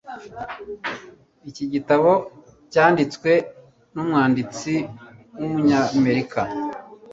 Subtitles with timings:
[1.49, 2.11] Iki gitabo
[2.71, 3.31] cyanditswe
[3.93, 4.71] numwanditsi
[5.37, 6.39] wumunyamerika.